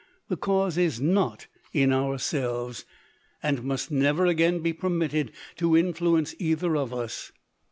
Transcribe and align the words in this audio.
The 0.29 0.35
cause 0.35 0.79
is 0.79 0.99
not 0.99 1.45
in 1.73 1.93
ourselves, 1.93 2.85
182 3.41 3.45
LODORE. 3.45 3.59
and 3.61 3.67
must 3.67 3.91
never 3.91 4.25
again 4.25 4.59
be 4.63 4.73
permitted 4.73 5.31
to 5.57 5.77
influence 5.77 6.33
either 6.39 6.75
of 6.75 6.91
us. 6.91 7.31